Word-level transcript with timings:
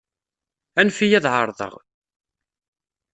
Anef-iyi 0.79 1.15
ad 1.19 1.25
εerḍeɣ. 1.27 1.73